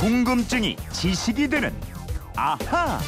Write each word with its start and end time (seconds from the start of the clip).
궁금증이 0.00 0.76
지식이 0.92 1.48
되는 1.48 1.74
아하. 2.34 2.98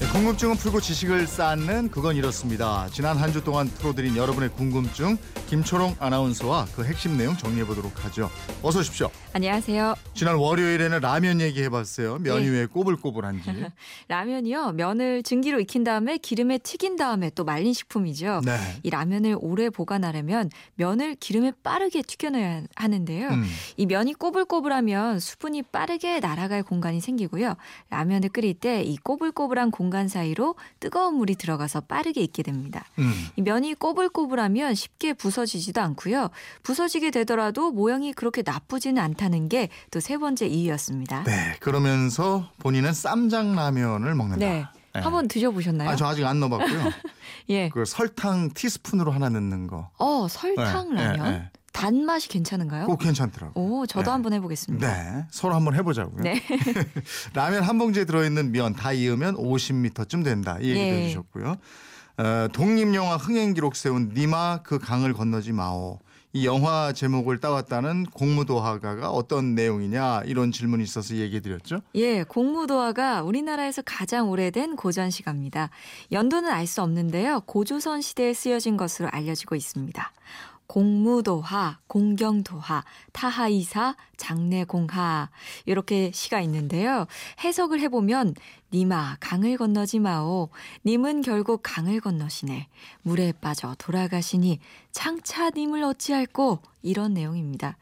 네, 0.00 0.06
궁금증은 0.08 0.56
풀고 0.56 0.80
지식을 0.80 1.26
쌓는 1.28 1.88
그건 1.90 2.16
이렇습니다. 2.16 2.88
지난 2.92 3.16
한 3.16 3.32
주 3.32 3.44
동안 3.44 3.68
풀어드린 3.68 4.16
여러분의 4.16 4.48
궁금증 4.50 5.16
김초롱 5.46 5.96
아나운서와 6.00 6.66
그 6.74 6.84
핵심 6.84 7.16
내용 7.16 7.36
정리해 7.36 7.64
보도록 7.64 8.04
하죠. 8.04 8.30
어서 8.62 8.80
오십시오. 8.80 9.10
안녕하세요. 9.32 9.94
지난 10.14 10.36
월요일에는 10.36 11.00
라면 11.00 11.40
얘기해봤어요. 11.40 12.18
면이 12.18 12.46
네. 12.46 12.50
왜 12.50 12.66
꼬불꼬불한지. 12.66 13.66
라면이요. 14.08 14.72
면을 14.72 15.22
증기로 15.22 15.60
익힌 15.60 15.84
다음에 15.84 16.16
기름에 16.18 16.58
튀긴 16.58 16.96
다음에 16.96 17.30
또 17.34 17.44
말린 17.44 17.72
식품이죠. 17.74 18.40
네. 18.44 18.56
이 18.82 18.90
라면을 18.90 19.36
오래 19.40 19.70
보관하려면 19.70 20.50
면을 20.74 21.14
기름에 21.16 21.52
빠르게 21.62 22.02
튀겨내야 22.02 22.62
하는데요. 22.74 23.28
음. 23.28 23.44
이 23.76 23.86
면이 23.86 24.14
꼬불꼬불하면 24.14 25.20
수분이 25.20 25.62
빠르게 25.64 26.18
날아갈 26.20 26.62
공간이 26.62 27.00
생기고요. 27.00 27.54
라면을 27.90 28.30
끓일 28.30 28.54
때 28.54 28.82
이 28.86 28.96
꼬불꼬불한 28.96 29.70
공간 29.70 30.08
사이로 30.08 30.54
뜨거운 30.80 31.14
물이 31.14 31.34
들어가서 31.36 31.82
빠르게 31.82 32.22
익게 32.22 32.42
됩니다. 32.42 32.84
음. 32.98 33.12
이 33.36 33.42
면이 33.42 33.74
꼬불꼬불하면 33.74 34.74
쉽게 34.74 35.12
부서 35.12 35.35
지지도 35.44 35.80
않고요. 35.82 36.30
부서지게 36.62 37.10
되더라도 37.10 37.72
모양이 37.72 38.12
그렇게 38.12 38.42
나쁘지는 38.46 39.02
않다는 39.02 39.48
게 39.48 39.68
또 39.90 40.00
세 40.00 40.16
번째 40.18 40.46
이유였습니다. 40.46 41.24
네. 41.24 41.56
그러면서 41.60 42.48
본인은 42.60 42.92
쌈장 42.92 43.54
라면을 43.56 44.14
먹는다. 44.14 44.46
네. 44.46 44.66
한번 44.94 45.28
드셔보셨나요? 45.28 45.90
아, 45.90 45.96
저 45.96 46.06
아직 46.06 46.24
안 46.24 46.40
넣어봤고요. 46.40 46.80
예. 47.50 47.68
그 47.68 47.84
설탕 47.84 48.50
티스푼으로 48.54 49.10
하나 49.12 49.28
넣는 49.28 49.66
거. 49.66 49.90
어, 49.98 50.26
설탕 50.30 50.94
네, 50.94 51.04
라면? 51.04 51.24
네, 51.24 51.30
네. 51.38 51.50
단맛이 51.72 52.28
괜찮은가요? 52.28 52.86
그거 52.86 52.96
괜찮더라고요. 52.96 53.62
오, 53.62 53.84
저도 53.86 54.04
네. 54.06 54.10
한번 54.10 54.32
해보겠습니다. 54.32 54.86
네. 54.90 55.24
서로 55.30 55.54
한번 55.54 55.74
해보자고요. 55.74 56.22
네. 56.22 56.40
라면 57.34 57.62
한 57.62 57.76
봉지에 57.78 58.04
들어있는 58.06 58.52
면 58.52 58.72
다 58.74 58.92
이으면 58.92 59.36
50m쯤 59.36 60.24
된다. 60.24 60.56
이 60.60 60.68
얘기도 60.70 60.80
예. 60.80 61.02
해주셨고요. 61.04 61.56
어, 62.18 62.48
독립영화 62.52 63.16
흥행 63.16 63.52
기록 63.52 63.76
세운 63.76 64.12
니마 64.14 64.60
그 64.62 64.78
강을 64.78 65.12
건너지 65.12 65.52
마오. 65.52 65.98
이 66.32 66.44
영화 66.44 66.92
제목을 66.92 67.40
따왔다는 67.40 68.04
공무도화가가 68.06 69.10
어떤 69.10 69.54
내용이냐 69.54 70.22
이런 70.26 70.52
질문이 70.52 70.82
있어서 70.82 71.14
얘기해 71.14 71.40
드렸죠. 71.40 71.80
예, 71.94 72.24
공무도화가 72.24 73.22
우리나라에서 73.22 73.80
가장 73.82 74.28
오래된 74.28 74.76
고전시가입니다. 74.76 75.70
연도는 76.12 76.50
알 76.50 76.66
수 76.66 76.82
없는데요. 76.82 77.40
고조선 77.46 78.02
시대에 78.02 78.34
쓰여진 78.34 78.76
것으로 78.76 79.08
알려지고 79.10 79.54
있습니다. 79.54 80.12
공무도하, 80.76 81.78
공경도하, 81.86 82.84
타하이사, 83.12 83.96
당내공하 84.18 85.30
이렇게 85.64 86.10
시가 86.12 86.42
있는데요. 86.42 87.06
해석을 87.42 87.80
해보면 87.80 88.34
님아 88.74 89.16
강을 89.18 89.56
건너지 89.56 89.98
마오. 89.98 90.50
님은 90.84 91.22
결국 91.22 91.62
강을 91.62 92.00
건너시네. 92.00 92.68
물에 93.00 93.32
빠져 93.40 93.74
돌아가시니 93.78 94.58
장차 94.92 95.48
님을 95.48 95.82
어찌할꼬 95.82 96.58
이런 96.86 97.14
내용입니다. 97.14 97.76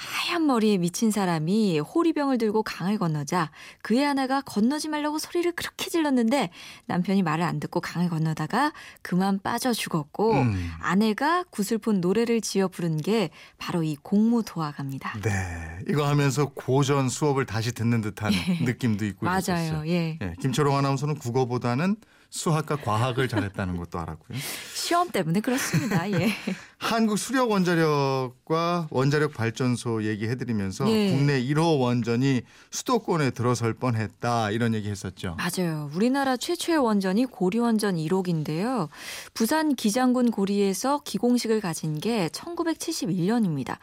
하얀 0.00 0.46
머리에 0.46 0.78
미친 0.78 1.10
사람이 1.10 1.78
호리병을 1.78 2.38
들고 2.38 2.62
강을 2.62 2.96
건너자 2.96 3.50
그의 3.82 4.06
아내가 4.06 4.40
건너지 4.40 4.88
말라고 4.88 5.18
소리를 5.18 5.52
그렇게 5.52 5.90
질렀는데 5.90 6.48
남편이 6.86 7.22
말을 7.22 7.44
안 7.44 7.60
듣고 7.60 7.82
강을 7.82 8.08
건너다가 8.08 8.72
그만 9.02 9.38
빠져 9.42 9.74
죽었고 9.74 10.32
음. 10.32 10.70
아내가 10.80 11.44
구슬픈 11.50 12.00
노래를 12.00 12.40
지어 12.40 12.68
부른 12.68 12.96
게 12.96 13.28
바로 13.58 13.82
이 13.82 13.94
공무 13.96 14.42
도화가입니다. 14.42 15.20
네. 15.20 15.80
이거 15.86 16.08
하면서 16.08 16.46
고전 16.46 17.10
수업을 17.10 17.44
다시 17.44 17.72
듣는 17.72 18.00
듯한 18.00 18.32
느낌도 18.64 19.04
있고 19.04 19.26
맞아요. 19.26 19.86
예. 19.86 20.18
예, 20.22 20.34
김초롱 20.40 20.76
아나운서는 20.76 21.16
국어보다는 21.16 21.96
수학과 22.30 22.76
과학을 22.76 23.28
잘했다는 23.28 23.76
것도 23.76 23.98
알았고요. 23.98 24.38
시험 24.72 25.10
때문에 25.10 25.40
그렇습니다. 25.40 26.10
예. 26.12 26.30
한국 26.78 27.18
수력 27.18 27.50
원자력과 27.50 28.88
원자력 28.90 29.34
발전소 29.34 30.04
얘기해 30.04 30.36
드리면서 30.36 30.90
예. 30.90 31.10
국내 31.10 31.42
1호 31.42 31.80
원전이 31.80 32.42
수도권에 32.70 33.30
들어설 33.30 33.74
뻔했다 33.74 34.50
이런 34.52 34.74
얘기 34.74 34.88
했었죠. 34.88 35.36
맞아요. 35.36 35.90
우리나라 35.94 36.36
최초의 36.36 36.78
원전이 36.78 37.26
고리 37.26 37.58
원전 37.58 37.96
1호기인데요. 37.96 38.88
부산 39.34 39.74
기장군 39.74 40.30
고리에서 40.30 41.02
기공식을 41.04 41.60
가진 41.60 41.98
게 41.98 42.28
1971년입니다. 42.28 43.76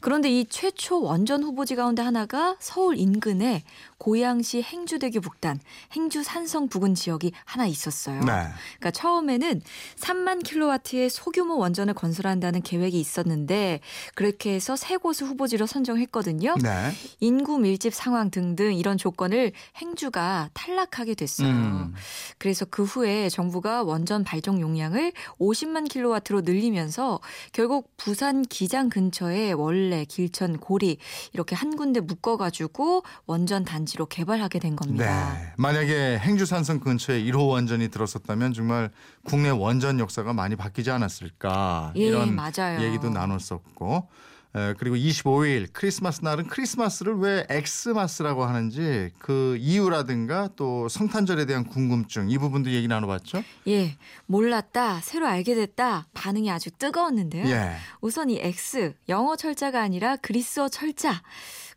그런데 0.00 0.30
이 0.30 0.46
최초 0.46 1.02
원전 1.02 1.42
후보지 1.42 1.74
가운데 1.74 2.00
하나가 2.00 2.56
서울 2.60 2.96
인근에 2.96 3.64
고양시 3.98 4.62
행주대교 4.62 5.20
북단, 5.20 5.60
행주 5.92 6.22
산성 6.22 6.68
부근 6.68 6.94
지역이 6.94 7.32
하나 7.44 7.66
있었어요. 7.66 8.20
네. 8.20 8.32
그러니까 8.78 8.90
처음에는 8.92 9.60
3만 9.96 10.44
킬로와트의 10.44 11.10
소규모 11.10 11.58
원전을 11.58 11.94
건설한다는 11.94 12.62
계획이 12.62 12.98
있었는데 12.98 13.80
그렇게 14.14 14.54
해서 14.54 14.76
세 14.76 14.96
곳을 14.96 15.26
후보지로 15.26 15.66
선정했거든요. 15.66 16.54
네. 16.62 16.92
인구 17.20 17.58
밀집 17.58 17.92
상황 17.92 18.30
등등 18.30 18.74
이런 18.74 18.96
조건을 18.98 19.52
행주가 19.76 20.48
탈락하게 20.54 21.14
됐어요. 21.14 21.48
음. 21.48 21.94
그래서 22.38 22.64
그 22.64 22.84
후에 22.84 23.28
정부가 23.28 23.82
원전 23.82 24.22
발전 24.22 24.60
용량을 24.60 25.12
50만 25.40 25.88
킬로와트로 25.88 26.42
늘리면서 26.42 27.20
결국 27.52 27.90
부산 27.96 28.42
기장 28.42 28.88
근처에 28.88 29.52
원래 29.52 30.04
길천 30.04 30.58
고리 30.58 30.98
이렇게 31.32 31.56
한 31.56 31.76
군데 31.76 32.00
묶어가지고 32.00 33.02
원전 33.26 33.64
단지 33.64 33.87
로 33.96 34.06
개발하게 34.06 34.58
된 34.58 34.76
겁니다. 34.76 35.34
네. 35.34 35.52
만약에 35.56 36.18
행주산성 36.18 36.80
근처에 36.80 37.22
1호 37.24 37.48
원전이 37.48 37.88
들었었다면 37.88 38.52
정말 38.52 38.90
국내 39.24 39.48
원전 39.50 39.98
역사가 39.98 40.32
많이 40.32 40.56
바뀌지 40.56 40.90
않았을까 40.90 41.92
예, 41.96 42.00
이런 42.06 42.34
맞아요. 42.34 42.82
얘기도 42.82 43.10
나눴었고 43.10 44.08
에, 44.56 44.74
그리고 44.78 44.96
25일 44.96 45.68
크리스마스 45.72 46.24
날은 46.24 46.46
크리스마스를 46.48 47.16
왜 47.18 47.46
엑스마스라고 47.50 48.44
하는지 48.44 49.10
그 49.18 49.56
이유라든가 49.60 50.48
또 50.56 50.88
성탄절에 50.88 51.44
대한 51.44 51.64
궁금증 51.64 52.30
이 52.30 52.38
부분도 52.38 52.70
얘기 52.70 52.88
나눠봤죠. 52.88 53.42
예, 53.68 53.96
몰랐다, 54.26 55.00
새로 55.00 55.26
알게 55.26 55.54
됐다, 55.54 56.06
반응이 56.14 56.50
아주 56.50 56.70
뜨거웠는데요. 56.70 57.46
예. 57.48 57.76
우선 58.00 58.30
이 58.30 58.38
X, 58.40 58.94
영어 59.08 59.36
철자가 59.36 59.82
아니라 59.82 60.16
그리스어 60.16 60.68
철자. 60.68 61.22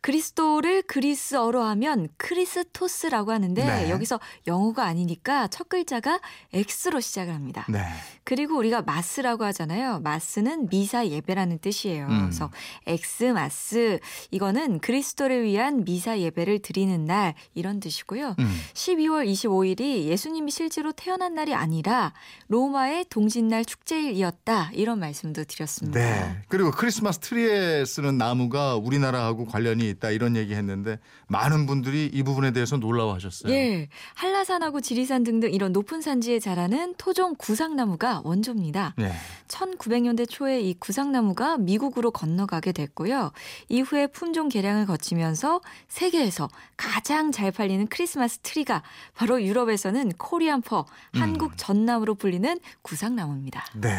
그리스도를 0.02 0.82
그리스어로 0.82 1.62
하면 1.62 2.08
Χριστός라고 2.16 3.30
하는데 3.30 3.64
네. 3.64 3.90
여기서 3.90 4.18
영어가 4.48 4.84
아니니까 4.84 5.46
첫 5.46 5.68
글자가 5.68 6.20
X로 6.52 7.00
시작을 7.00 7.32
합니다. 7.32 7.64
네. 7.68 7.84
그리고 8.24 8.56
우리가 8.56 8.82
마스라고 8.82 9.44
하잖아요. 9.44 10.00
마스는 10.00 10.68
미사 10.68 11.06
예배라는 11.06 11.58
뜻이에요. 11.60 12.06
음. 12.06 12.20
그래서 12.22 12.50
엑스마스 12.86 14.00
이거는 14.32 14.80
그리스도를 14.80 15.44
위한 15.44 15.84
미사 15.84 16.18
예배를 16.18 16.58
드리는 16.58 17.04
날 17.04 17.34
이런 17.54 17.78
뜻이고요. 17.78 18.34
음. 18.38 18.60
12월 18.74 19.30
25일이 19.30 20.04
예수님이 20.04 20.50
실제로 20.50 20.90
태어난 20.90 21.34
날이 21.34 21.54
아니라 21.54 22.12
로마의 22.48 23.06
동짓날 23.08 23.64
축제일이었다 23.64 24.70
이런 24.72 24.98
말씀도 24.98 25.44
드렸습니다. 25.44 26.00
네. 26.00 26.42
그리고 26.48 26.72
크리스마스 26.72 27.20
트리에 27.20 27.84
쓰는 27.84 28.18
나무가 28.18 28.74
우리나라하고 28.74 29.46
관련이 29.46 29.91
있다 29.92 30.10
이런 30.10 30.36
얘기 30.36 30.54
했는데 30.54 30.98
많은 31.28 31.66
분들이 31.66 32.10
이 32.12 32.22
부분에 32.22 32.52
대해서 32.52 32.76
놀라워하셨어요. 32.76 33.52
예, 33.52 33.88
한라산하고 34.14 34.80
지리산 34.80 35.24
등등 35.24 35.52
이런 35.52 35.72
높은 35.72 36.00
산지에 36.02 36.38
자라는 36.38 36.94
토종 36.98 37.34
구상나무가 37.36 38.20
원조입니다. 38.24 38.94
예. 39.00 39.12
1900년대 39.48 40.28
초에 40.28 40.60
이 40.60 40.74
구상나무가 40.74 41.58
미국으로 41.58 42.10
건너가게 42.10 42.72
됐고요. 42.72 43.32
이후에 43.68 44.06
품종 44.08 44.48
개량을 44.48 44.86
거치면서 44.86 45.60
세계에서 45.88 46.48
가장 46.76 47.32
잘 47.32 47.50
팔리는 47.50 47.86
크리스마스 47.88 48.38
트리가 48.38 48.82
바로 49.14 49.42
유럽에서는 49.42 50.12
코리안퍼, 50.12 50.86
한국 51.14 51.56
전나무로 51.56 52.14
불리는 52.14 52.58
구상나무입니다. 52.82 53.64
네. 53.74 53.90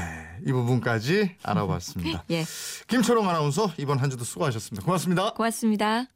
이 0.45 0.51
부분까지 0.51 1.37
알아봤습니다. 1.43 2.25
예, 2.31 2.43
김초롱 2.87 3.29
아나운서 3.29 3.71
이번 3.77 3.99
한 3.99 4.09
주도 4.09 4.23
수고하셨습니다. 4.23 4.85
고맙습니다. 4.85 5.33
고맙습 5.33 5.63
니다. 5.83 6.07